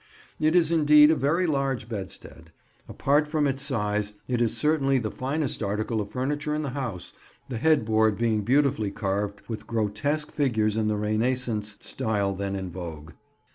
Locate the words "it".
0.39-0.55, 4.27-4.41